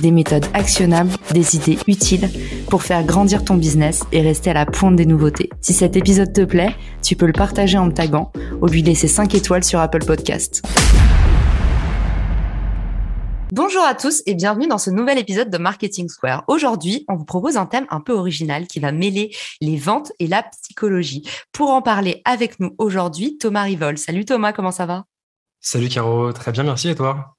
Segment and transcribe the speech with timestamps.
[0.00, 2.28] des méthodes actionnables, des idées utiles
[2.68, 5.50] pour faire grandir ton business et rester à la pointe des nouveautés.
[5.60, 9.08] Si cet épisode te plaît, tu peux le partager en me taguant ou lui laisser
[9.08, 10.62] 5 étoiles sur Apple Podcast.
[13.52, 16.44] Bonjour à tous et bienvenue dans ce nouvel épisode de Marketing Square.
[16.46, 20.28] Aujourd'hui, on vous propose un thème un peu original qui va mêler les ventes et
[20.28, 21.28] la psychologie.
[21.50, 23.98] Pour en parler avec nous aujourd'hui, Thomas Rivol.
[23.98, 25.04] Salut Thomas, comment ça va?
[25.60, 27.36] Salut Caro, très bien, merci et toi?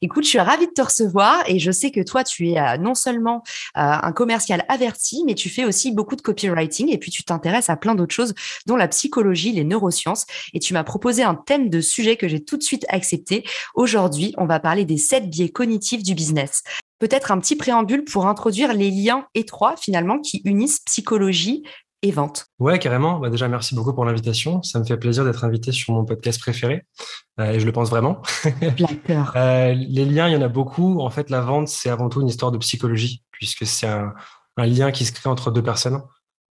[0.00, 2.76] Écoute, je suis ravie de te recevoir et je sais que toi, tu es euh,
[2.76, 3.42] non seulement
[3.76, 7.70] euh, un commercial averti, mais tu fais aussi beaucoup de copywriting et puis tu t'intéresses
[7.70, 8.34] à plein d'autres choses,
[8.66, 10.26] dont la psychologie, les neurosciences.
[10.54, 13.44] Et tu m'as proposé un thème de sujet que j'ai tout de suite accepté.
[13.74, 16.62] Aujourd'hui, on va parler des sept biais cognitifs du business.
[16.98, 21.64] Peut-être un petit préambule pour introduire les liens étroits finalement qui unissent psychologie
[22.02, 22.46] et vente.
[22.58, 23.18] Ouais, carrément.
[23.18, 24.62] Bah déjà, merci beaucoup pour l'invitation.
[24.62, 26.84] Ça me fait plaisir d'être invité sur mon podcast préféré.
[27.40, 28.20] Euh, et je le pense vraiment.
[29.36, 31.00] euh, les liens, il y en a beaucoup.
[31.00, 34.12] En fait, la vente, c'est avant tout une histoire de psychologie, puisque c'est un,
[34.56, 36.02] un, lien qui se crée entre deux personnes.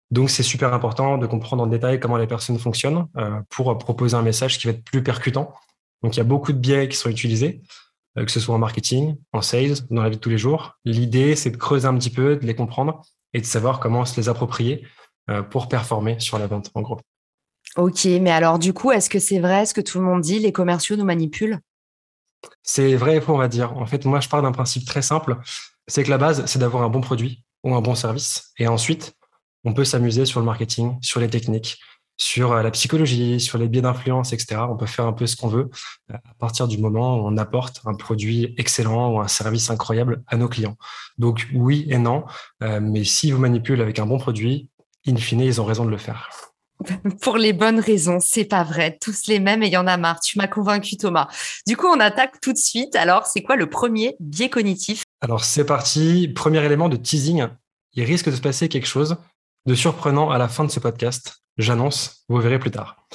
[0.09, 4.15] Donc, c'est super important de comprendre en détail comment les personnes fonctionnent euh, pour proposer
[4.15, 5.53] un message qui va être plus percutant.
[6.01, 7.61] Donc, il y a beaucoup de biais qui sont utilisés,
[8.17, 10.77] euh, que ce soit en marketing, en sales, dans la vie de tous les jours.
[10.85, 13.01] L'idée, c'est de creuser un petit peu, de les comprendre
[13.33, 14.85] et de savoir comment se les approprier
[15.49, 16.99] pour performer sur la vente, en gros.
[17.77, 20.39] Ok, mais alors du coup, est-ce que c'est vrai ce que tout le monde dit,
[20.39, 21.59] les commerciaux nous manipulent?
[22.63, 23.77] C'est vrai et faux, on va dire.
[23.77, 25.37] En fait, moi, je pars d'un principe très simple,
[25.87, 28.51] c'est que la base, c'est d'avoir un bon produit ou un bon service.
[28.57, 29.13] Et ensuite,
[29.63, 31.79] on peut s'amuser sur le marketing, sur les techniques,
[32.17, 34.61] sur euh, la psychologie, sur les biais d'influence, etc.
[34.69, 35.69] On peut faire un peu ce qu'on veut
[36.11, 40.23] euh, à partir du moment où on apporte un produit excellent ou un service incroyable
[40.27, 40.77] à nos clients.
[41.17, 42.25] Donc oui et non,
[42.59, 44.69] mais si vous manipulez avec un bon produit,
[45.07, 46.29] in fine, ils ont raison de le faire.
[47.21, 48.97] Pour les bonnes raisons, c'est pas vrai.
[49.01, 50.19] Tous les mêmes et il y en a marre.
[50.19, 51.27] Tu m'as convaincu, Thomas.
[51.67, 52.95] Du coup, on attaque tout de suite.
[52.95, 55.03] Alors, c'est quoi le premier biais cognitif?
[55.21, 56.27] Alors, c'est parti.
[56.27, 57.47] Premier élément de teasing.
[57.93, 59.17] Il risque de se passer quelque chose
[59.67, 61.43] de surprenant à la fin de ce podcast.
[61.57, 63.05] J'annonce, vous verrez plus tard.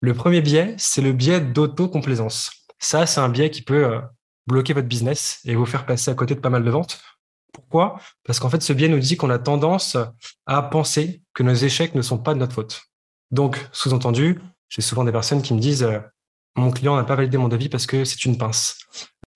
[0.00, 2.50] Le premier biais, c'est le biais d'autocomplaisance.
[2.78, 4.00] Ça, c'est un biais qui peut euh,
[4.46, 7.00] bloquer votre business et vous faire passer à côté de pas mal de ventes
[7.52, 8.00] pourquoi?
[8.24, 9.96] Parce qu'en fait, ce biais nous dit qu'on a tendance
[10.46, 12.82] à penser que nos échecs ne sont pas de notre faute.
[13.30, 15.98] Donc, sous-entendu, j'ai souvent des personnes qui me disent euh,
[16.56, 18.78] mon client n'a pas validé mon devis parce que c'est une pince.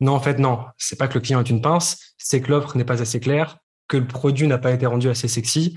[0.01, 0.65] Non, en fait, non.
[0.79, 3.59] C'est pas que le client est une pince, c'est que l'offre n'est pas assez claire,
[3.89, 5.77] que le produit n'a pas été rendu assez sexy.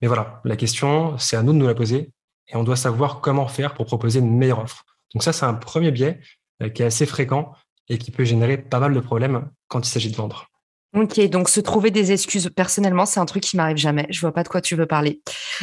[0.00, 2.12] Mais voilà, la question, c'est à nous de nous la poser
[2.48, 4.84] et on doit savoir comment faire pour proposer une meilleure offre.
[5.14, 6.20] Donc ça, c'est un premier biais
[6.62, 7.52] euh, qui est assez fréquent
[7.88, 10.46] et qui peut générer pas mal de problèmes quand il s'agit de vendre.
[10.94, 14.06] Ok, donc se trouver des excuses, personnellement, c'est un truc qui m'arrive jamais.
[14.10, 15.20] Je vois pas de quoi tu veux parler.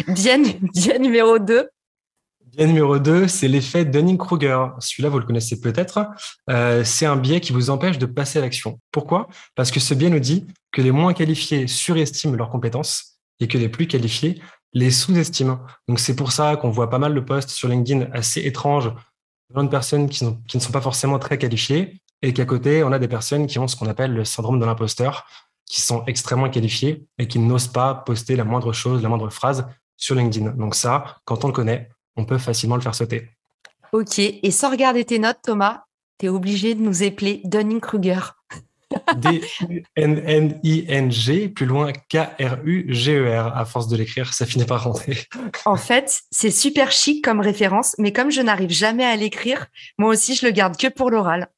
[0.07, 0.41] Bien,
[0.73, 1.69] bien numéro 2.
[2.47, 4.71] Bien numéro 2, c'est l'effet Dunning-Kruger.
[4.79, 6.05] Celui-là, vous le connaissez peut-être.
[6.49, 8.81] Euh, c'est un biais qui vous empêche de passer à l'action.
[8.91, 9.29] Pourquoi?
[9.55, 13.57] Parce que ce biais nous dit que les moins qualifiés surestiment leurs compétences et que
[13.57, 14.41] les plus qualifiés
[14.73, 15.59] les sous-estiment.
[15.87, 18.91] Donc c'est pour ça qu'on voit pas mal de posts sur LinkedIn assez étranges,
[19.55, 22.99] de personnes qui, qui ne sont pas forcément très qualifiées et qu'à côté, on a
[22.99, 25.25] des personnes qui ont ce qu'on appelle le syndrome de l'imposteur,
[25.65, 29.65] qui sont extrêmement qualifiées et qui n'osent pas poster la moindre chose, la moindre phrase
[29.97, 30.51] sur LinkedIn.
[30.51, 33.29] Donc ça, quand on le connaît, on peut facilement le faire sauter.
[33.93, 35.83] Ok, et sans regarder tes notes, Thomas,
[36.19, 38.19] tu es obligé de nous épeler Dunning-Kruger.
[39.15, 39.89] D-U-N-N-I-N-G,
[41.49, 43.47] plus loin K-R-U-G-E-R.
[43.47, 45.17] E à force de l'écrire, ça finit par rentrer.
[45.65, 49.67] En fait, c'est super chic comme référence, mais comme je n'arrive jamais à l'écrire,
[49.97, 51.49] moi aussi, je le garde que pour l'oral.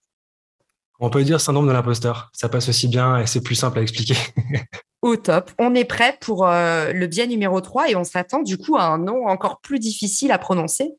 [1.00, 2.30] On peut dire syndrome de l'imposteur.
[2.34, 4.16] Ça passe aussi bien et c'est plus simple à expliquer.
[5.02, 5.52] Au top.
[5.59, 8.85] On est prêt pour euh, le biais numéro 3 et on s'attend du coup à
[8.85, 10.94] un nom encore plus difficile à prononcer.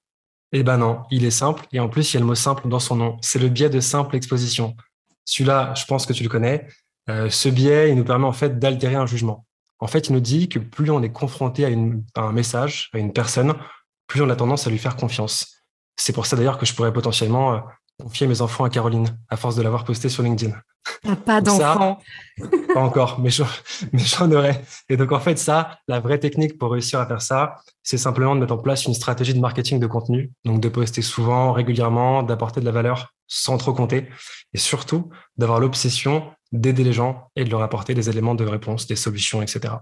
[0.53, 2.69] Eh ben non, il est simple et en plus il y a le mot simple
[2.69, 3.17] dans son nom.
[3.23, 4.77] C'est le biais de simple exposition.
[5.25, 6.69] Celui-là, je pense que tu le connais.
[7.09, 9.47] Euh, ce biais, il nous permet en fait d'altérer un jugement.
[9.79, 11.69] En fait, il nous dit que plus on est confronté à,
[12.15, 13.55] à un message, à une personne,
[14.07, 15.63] plus on a tendance à lui faire confiance.
[15.97, 17.59] C'est pour ça d'ailleurs que je pourrais potentiellement euh,
[18.01, 20.55] confier mes enfants à Caroline, à force de l'avoir posté sur LinkedIn.
[21.25, 21.99] pas d'enfants
[22.75, 24.61] Pas encore, mais j'en aurai.
[24.89, 28.35] Et donc, en fait, ça, la vraie technique pour réussir à faire ça, c'est simplement
[28.35, 30.33] de mettre en place une stratégie de marketing de contenu.
[30.45, 34.09] Donc, de poster souvent, régulièrement, d'apporter de la valeur sans trop compter.
[34.53, 38.87] Et surtout, d'avoir l'obsession d'aider les gens et de leur apporter des éléments de réponse,
[38.87, 39.75] des solutions, etc.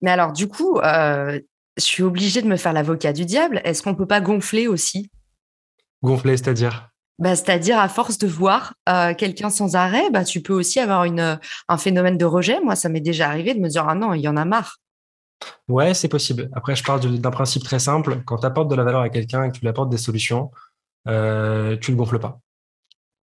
[0.00, 1.40] Mais alors, du coup, euh,
[1.76, 3.60] je suis obligée de me faire l'avocat du diable.
[3.64, 5.10] Est-ce qu'on ne peut pas gonfler aussi?
[6.02, 6.90] Gonfler, c'est-à-dire?
[7.18, 11.04] Bah, c'est-à-dire à force de voir euh, quelqu'un sans arrêt, bah, tu peux aussi avoir
[11.04, 11.36] une, euh,
[11.68, 12.60] un phénomène de rejet.
[12.60, 14.78] Moi, ça m'est déjà arrivé de me dire ah non, il y en a marre.
[15.68, 16.50] Ouais, c'est possible.
[16.52, 18.22] Après, je parle d'un principe très simple.
[18.24, 20.50] Quand tu apportes de la valeur à quelqu'un et que tu lui apportes des solutions,
[21.08, 22.40] euh, tu ne le gonfles pas.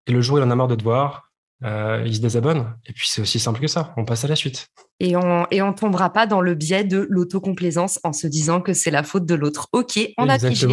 [0.08, 1.32] Et le jour où il en a marre de te voir,
[1.64, 2.76] euh, il se désabonne.
[2.86, 3.94] Et puis c'est aussi simple que ça.
[3.98, 4.68] On passe à la suite.
[5.00, 8.74] Et on et on tombera pas dans le biais de l'autocomplaisance en se disant que
[8.74, 9.70] c'est la faute de l'autre.
[9.72, 10.68] Ok, on a pigé.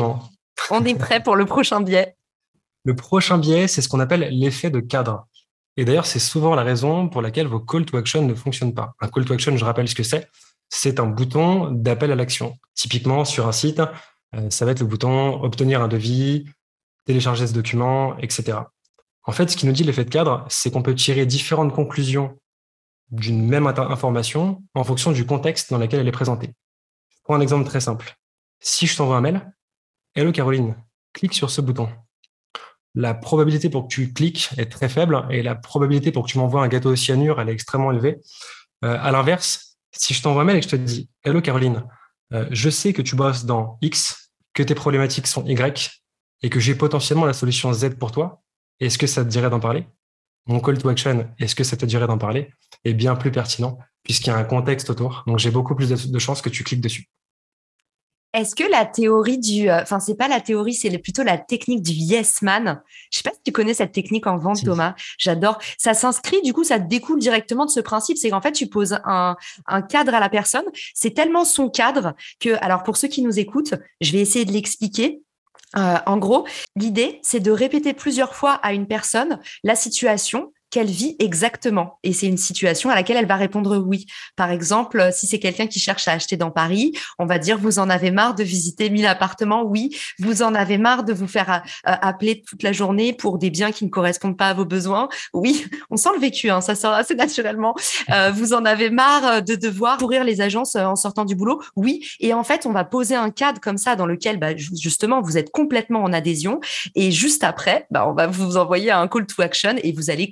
[0.70, 2.16] On est prêt pour le prochain biais.
[2.84, 5.26] Le prochain biais, c'est ce qu'on appelle l'effet de cadre.
[5.76, 8.94] Et d'ailleurs, c'est souvent la raison pour laquelle vos call to action ne fonctionnent pas.
[9.00, 10.28] Un call to action, je rappelle ce que c'est.
[10.68, 12.56] C'est un bouton d'appel à l'action.
[12.74, 13.82] Typiquement, sur un site,
[14.34, 16.46] euh, ça va être le bouton obtenir un devis,
[17.04, 18.58] télécharger ce document, etc.
[19.24, 22.38] En fait, ce qui nous dit l'effet de cadre, c'est qu'on peut tirer différentes conclusions
[23.10, 26.54] d'une même information en fonction du contexte dans lequel elle est présentée.
[27.24, 28.16] Pour un exemple très simple.
[28.60, 29.52] Si je t'envoie un mail,
[30.14, 30.76] Hello Caroline,
[31.12, 31.88] clique sur ce bouton
[32.94, 36.38] la probabilité pour que tu cliques est très faible et la probabilité pour que tu
[36.38, 38.18] m'envoies un gâteau au cyanure, elle est extrêmement élevée.
[38.84, 41.84] Euh, à l'inverse, si je t'envoie un mail et que je te dis Hello Caroline,
[42.32, 46.02] euh, je sais que tu bosses dans X, que tes problématiques sont Y
[46.42, 48.42] et que j'ai potentiellement la solution Z pour toi,
[48.80, 49.86] est-ce que ça te dirait d'en parler?
[50.46, 52.50] Mon call to action, est-ce que ça te dirait d'en parler?
[52.84, 55.22] Est bien plus pertinent puisqu'il y a un contexte autour.
[55.26, 57.08] Donc j'ai beaucoup plus de chances que tu cliques dessus.
[58.32, 61.82] Est-ce que la théorie du, euh, enfin c'est pas la théorie, c'est plutôt la technique
[61.82, 62.80] du yes man.
[63.10, 64.94] Je sais pas si tu connais cette technique en vente, Thomas.
[65.18, 65.58] J'adore.
[65.78, 68.98] Ça s'inscrit, du coup, ça découle directement de ce principe, c'est qu'en fait tu poses
[69.04, 69.36] un,
[69.66, 70.64] un cadre à la personne.
[70.94, 74.52] C'est tellement son cadre que, alors pour ceux qui nous écoutent, je vais essayer de
[74.52, 75.22] l'expliquer.
[75.76, 76.46] Euh, en gros,
[76.76, 81.98] l'idée, c'est de répéter plusieurs fois à une personne la situation qu'elle vit exactement.
[82.02, 84.06] Et c'est une situation à laquelle elle va répondre oui.
[84.36, 87.78] Par exemple, si c'est quelqu'un qui cherche à acheter dans Paris, on va dire vous
[87.78, 89.96] en avez marre de visiter 1000 appartements, oui.
[90.18, 93.72] Vous en avez marre de vous faire euh, appeler toute la journée pour des biens
[93.72, 95.66] qui ne correspondent pas à vos besoins, oui.
[95.90, 97.74] On sent le vécu, hein, ça sort assez naturellement.
[98.10, 101.60] Euh, vous en avez marre de devoir courir les agences euh, en sortant du boulot,
[101.76, 102.06] oui.
[102.20, 105.36] Et en fait, on va poser un cadre comme ça dans lequel, bah, justement, vous
[105.36, 106.60] êtes complètement en adhésion.
[106.94, 110.30] Et juste après, bah, on va vous envoyer un call to action et vous allez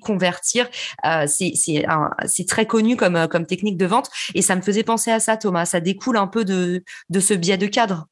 [1.05, 4.11] euh, c'est très connu comme, euh, comme technique de vente.
[4.35, 5.65] Et ça me faisait penser à ça, Thomas.
[5.65, 8.07] Ça découle un peu de, de ce biais de cadre.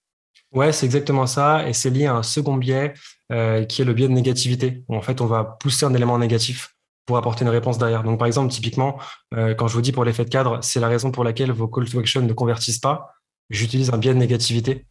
[0.52, 1.68] Ouais, c'est exactement ça.
[1.68, 2.94] Et c'est lié à un second biais
[3.32, 4.84] euh, qui est le biais de négativité.
[4.88, 6.74] en fait, on va pousser un élément négatif
[7.04, 8.02] pour apporter une réponse derrière.
[8.02, 8.98] Donc, par exemple, typiquement,
[9.30, 11.88] quand je vous dis pour l'effet de cadre, c'est la raison pour laquelle vos call
[11.88, 13.14] to action ne convertissent pas.
[13.48, 14.86] J'utilise un biais de négativité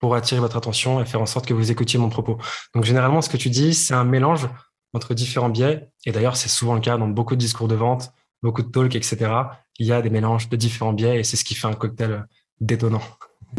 [0.00, 2.38] pour attirer votre attention et faire en sorte que vous écoutiez mon propos.
[2.74, 4.48] Donc, généralement, ce que tu dis, c'est un mélange
[4.92, 5.90] entre différents biais.
[6.06, 8.96] Et d'ailleurs, c'est souvent le cas dans beaucoup de discours de vente, beaucoup de talks,
[8.96, 9.32] etc.
[9.78, 12.26] Il y a des mélanges de différents biais et c'est ce qui fait un cocktail
[12.60, 13.02] détonnant.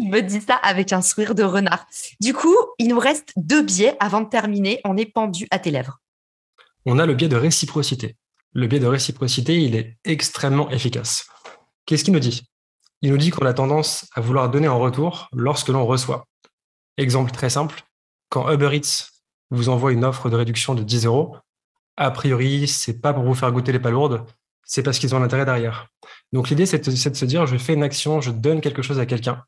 [0.00, 1.86] Il me dit ça avec un sourire de renard.
[2.20, 4.80] Du coup, il nous reste deux biais avant de terminer.
[4.84, 6.00] On est pendu à tes lèvres.
[6.86, 8.16] On a le biais de réciprocité.
[8.54, 11.26] Le biais de réciprocité, il est extrêmement efficace.
[11.86, 12.42] Qu'est-ce qu'il nous dit?
[13.02, 16.26] Il nous dit qu'on a tendance à vouloir donner en retour lorsque l'on reçoit.
[16.96, 17.82] Exemple très simple,
[18.28, 19.11] quand Uber Eats
[19.56, 21.36] vous envoie une offre de réduction de 10 euros,
[21.96, 24.24] a priori, c'est pas pour vous faire goûter les palourdes,
[24.64, 25.88] c'est parce qu'ils ont l'intérêt derrière.
[26.32, 29.06] Donc l'idée, c'est de, se dire, je fais une action, je donne quelque chose à
[29.06, 29.44] quelqu'un,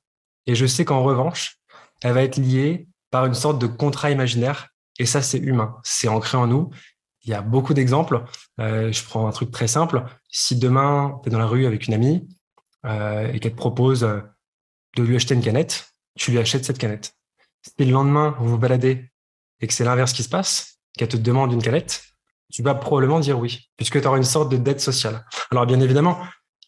[0.46, 1.58] et je sais qu'en revanche,
[2.02, 4.68] elle va être liée par une sorte de contrat imaginaire,
[4.98, 6.70] et ça, c'est humain, c'est ancré en nous.
[7.22, 8.22] Il y a beaucoup d'exemples.
[8.60, 10.04] Euh, je prends un truc très simple.
[10.28, 12.28] Si demain, tu es dans la rue avec une amie
[12.84, 17.16] euh, et qu'elle te propose de lui acheter une canette, tu lui achètes cette canette.
[17.62, 19.10] Si le lendemain, vous vous baladez
[19.60, 22.02] et que c'est l'inverse qui se passe, qu'elle te demande une canette,
[22.52, 25.24] tu vas probablement dire oui, puisque tu auras une sorte de dette sociale.
[25.50, 26.18] Alors bien évidemment,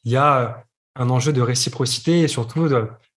[0.05, 0.65] il y a
[0.97, 2.69] un enjeu de réciprocité et surtout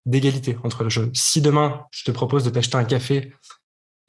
[0.06, 1.10] d'égalité entre le jeu.
[1.14, 3.34] Si demain, je te propose de t'acheter un café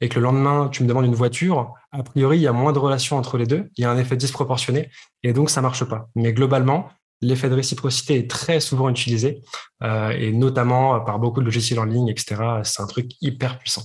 [0.01, 2.73] et que le lendemain, tu me demandes une voiture, a priori, il y a moins
[2.73, 4.89] de relations entre les deux, il y a un effet disproportionné
[5.23, 6.09] et donc ça marche pas.
[6.15, 6.89] Mais globalement,
[7.21, 9.41] l'effet de réciprocité est très souvent utilisé
[9.83, 12.61] euh, et notamment par beaucoup de logiciels en ligne, etc.
[12.63, 13.83] C'est un truc hyper puissant.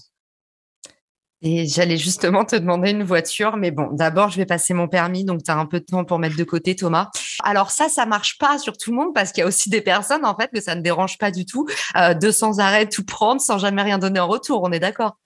[1.42, 5.24] Et j'allais justement te demander une voiture, mais bon, d'abord, je vais passer mon permis,
[5.24, 7.10] donc tu as un peu de temps pour mettre de côté, Thomas.
[7.44, 9.82] Alors ça, ça marche pas sur tout le monde parce qu'il y a aussi des
[9.82, 11.66] personnes, en fait, que ça ne dérange pas du tout
[11.96, 14.62] euh, de sans arrêt tout prendre sans jamais rien donner en retour.
[14.64, 15.18] On est d'accord?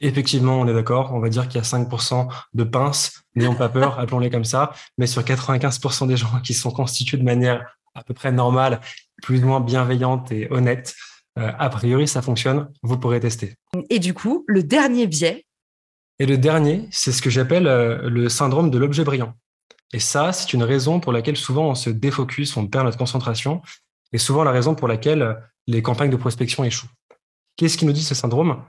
[0.00, 1.12] Effectivement, on est d'accord.
[1.14, 4.72] On va dire qu'il y a 5% de pinces, n'ayons pas peur, appelons-les comme ça.
[4.98, 8.80] Mais sur 95% des gens qui sont constitués de manière à peu près normale,
[9.22, 10.96] plus ou moins bienveillante et honnête,
[11.38, 12.68] euh, a priori, ça fonctionne.
[12.82, 13.54] Vous pourrez tester.
[13.90, 15.43] Et du coup, le dernier biais.
[16.18, 19.34] Et le dernier, c'est ce que j'appelle euh, le syndrome de l'objet brillant.
[19.92, 23.62] Et ça, c'est une raison pour laquelle souvent on se défocus, on perd notre concentration,
[24.12, 25.34] et souvent la raison pour laquelle euh,
[25.66, 26.88] les campagnes de prospection échouent.
[27.56, 28.62] Qu'est-ce qui nous dit ce syndrome?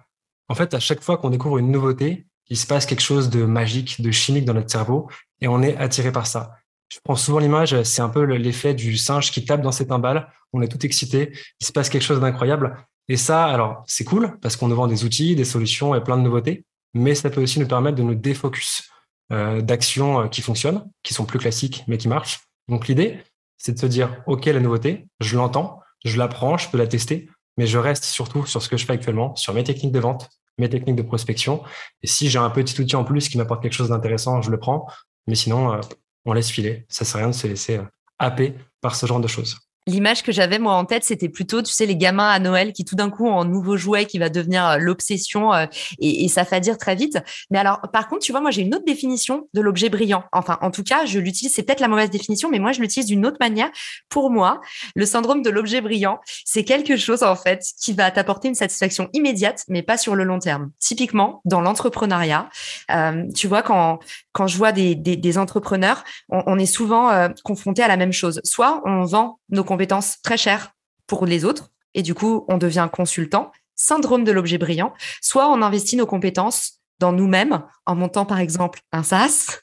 [0.50, 3.44] En fait, à chaque fois qu'on découvre une nouveauté, il se passe quelque chose de
[3.44, 5.10] magique, de chimique dans notre cerveau,
[5.42, 6.56] et on est attiré par ça.
[6.90, 10.32] Je prends souvent l'image, c'est un peu l'effet du singe qui tape dans ses timbales,
[10.54, 12.78] on est tout excité, il se passe quelque chose d'incroyable.
[13.08, 16.18] Et ça, alors, c'est cool, parce qu'on nous vend des outils, des solutions et plein
[16.18, 16.64] de nouveautés,
[16.96, 18.90] mais ça peut aussi nous permettre de nous défocus
[19.32, 22.40] euh, d'actions euh, qui fonctionnent, qui sont plus classiques, mais qui marchent.
[22.70, 23.20] Donc l'idée,
[23.58, 27.30] c'est de se dire, OK, la nouveauté, je l'entends, je l'apprends, je peux la tester,
[27.58, 30.30] mais je reste surtout sur ce que je fais actuellement, sur mes techniques de vente,
[30.58, 31.64] mes techniques de prospection.
[32.02, 34.58] Et si j'ai un petit outil en plus qui m'apporte quelque chose d'intéressant, je le
[34.58, 34.88] prends.
[35.28, 35.82] Mais sinon, euh,
[36.24, 36.86] on laisse filer.
[36.88, 37.80] Ça sert à rien de se laisser
[38.20, 39.58] happer par ce genre de choses.
[39.88, 42.86] L'image que j'avais moi en tête, c'était plutôt, tu sais, les gamins à Noël qui
[42.86, 45.68] tout d'un coup ont un nouveau jouet qui va devenir euh, l'obsession euh,
[46.00, 47.20] et, ça fait dire très vite.
[47.52, 50.24] Mais alors, par contre, tu vois, moi j'ai une autre définition de l'objet brillant.
[50.32, 51.54] Enfin, en tout cas, je l'utilise.
[51.54, 53.70] C'est peut-être la mauvaise définition, mais moi je l'utilise d'une autre manière.
[54.10, 54.60] Pour moi,
[54.96, 59.08] le syndrome de l'objet brillant, c'est quelque chose en fait qui va t'apporter une satisfaction
[59.14, 60.72] immédiate, mais pas sur le long terme.
[60.80, 62.50] Typiquement, dans l'entrepreneuriat,
[62.90, 64.00] euh, tu vois, quand
[64.34, 68.42] quand je vois des, des, entrepreneurs, on, est souvent confronté à la même chose.
[68.44, 69.64] Soit on vend nos
[70.24, 70.72] très chères
[71.08, 71.70] pour les autres.
[71.94, 76.82] Et du coup, on devient consultant, syndrome de l'objet brillant, soit on investit nos compétences
[77.00, 79.60] dans nous-mêmes en montant par exemple un SaaS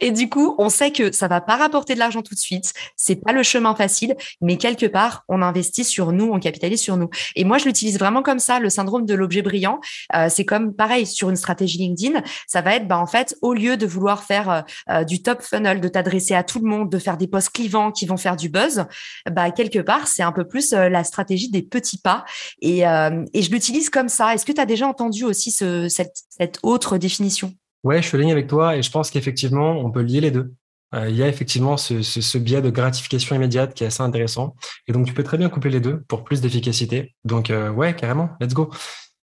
[0.00, 2.72] et du coup, on sait que ça va pas rapporter de l'argent tout de suite.
[2.96, 6.96] C'est pas le chemin facile, mais quelque part, on investit sur nous, on capitalise sur
[6.96, 7.10] nous.
[7.36, 8.60] Et moi, je l'utilise vraiment comme ça.
[8.60, 9.80] Le syndrome de l'objet brillant,
[10.14, 12.22] euh, c'est comme pareil sur une stratégie LinkedIn.
[12.46, 15.42] Ça va être, bah, en fait, au lieu de vouloir faire euh, euh, du top
[15.42, 18.36] funnel, de t'adresser à tout le monde, de faire des posts clivants qui vont faire
[18.36, 18.84] du buzz,
[19.30, 22.24] bah, quelque part, c'est un peu plus la stratégie des petits pas.
[22.60, 24.34] Et, je l'utilise comme ça.
[24.34, 27.54] Est-ce que tu as déjà entendu aussi ce, cette, cette autre définition?
[27.82, 30.52] Ouais, je suis aligné avec toi et je pense qu'effectivement, on peut lier les deux.
[30.94, 34.02] Euh, il y a effectivement ce, ce, ce, biais de gratification immédiate qui est assez
[34.02, 34.56] intéressant.
[34.88, 37.14] Et donc, tu peux très bien coupler les deux pour plus d'efficacité.
[37.24, 38.70] Donc, euh, ouais, carrément, let's go.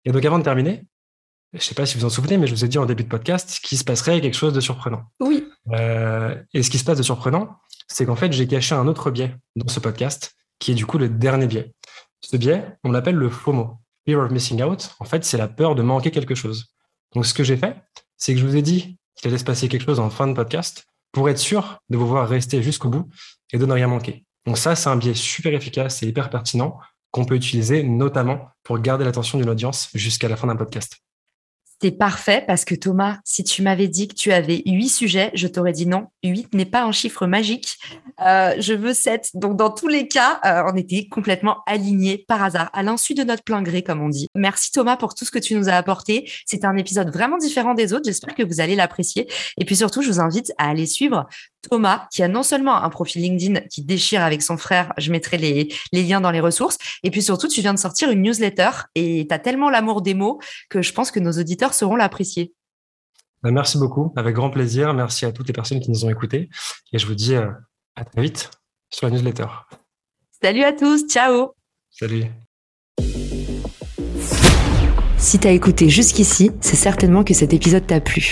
[0.06, 0.86] Et donc, avant de terminer,
[1.54, 3.10] je sais pas si vous en souvenez, mais je vous ai dit en début de
[3.10, 5.04] podcast qu'il se passerait quelque chose de surprenant.
[5.20, 5.48] Oui.
[5.72, 7.58] Euh, et ce qui se passe de surprenant,
[7.88, 10.98] c'est qu'en fait, j'ai caché un autre biais dans ce podcast, qui est du coup
[10.98, 11.74] le dernier biais.
[12.22, 14.96] Ce biais, on l'appelle le FOMO, Fear of Missing Out.
[15.00, 16.74] En fait, c'est la peur de manquer quelque chose.
[17.14, 17.76] Donc, ce que j'ai fait,
[18.24, 20.34] c'est que je vous ai dit qu'il allait se passer quelque chose en fin de
[20.34, 23.10] podcast pour être sûr de vous voir rester jusqu'au bout
[23.52, 24.24] et de ne rien manquer.
[24.46, 26.80] Donc ça, c'est un biais super efficace et hyper pertinent
[27.12, 31.03] qu'on peut utiliser notamment pour garder l'attention d'une audience jusqu'à la fin d'un podcast.
[31.84, 35.48] C'est parfait parce que Thomas, si tu m'avais dit que tu avais huit sujets, je
[35.48, 37.78] t'aurais dit non, huit n'est pas un chiffre magique.
[38.26, 39.32] Euh, je veux sept.
[39.34, 43.24] Donc, dans tous les cas, euh, on était complètement alignés par hasard, à l'insu de
[43.26, 44.30] notre plein gré, comme on dit.
[44.34, 46.32] Merci Thomas pour tout ce que tu nous as apporté.
[46.46, 48.06] C'est un épisode vraiment différent des autres.
[48.06, 49.28] J'espère que vous allez l'apprécier.
[49.58, 51.28] Et puis surtout, je vous invite à aller suivre
[51.70, 55.38] Thomas, qui a non seulement un profil LinkedIn qui déchire avec son frère, je mettrai
[55.38, 58.70] les, les liens dans les ressources, et puis surtout, tu viens de sortir une newsletter
[58.96, 60.40] et tu as tellement l'amour des mots
[60.70, 62.54] que je pense que nos auditeurs sauront l'apprécier.
[63.44, 64.94] Bah, merci beaucoup, avec grand plaisir.
[64.94, 66.50] Merci à toutes les personnes qui nous ont écoutés.
[66.94, 67.50] Et je vous dis euh,
[67.96, 68.50] à très vite
[68.90, 69.48] sur la newsletter.
[70.42, 71.54] Salut à tous, ciao
[71.92, 72.26] Salut
[75.18, 78.32] Si t'as écouté jusqu'ici, c'est certainement que cet épisode t'a plu.